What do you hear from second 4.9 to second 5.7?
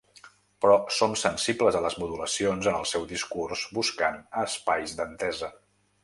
d’entesa.